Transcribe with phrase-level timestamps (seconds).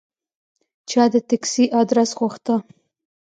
[0.89, 2.55] چا د تکسي آدرس غوښته.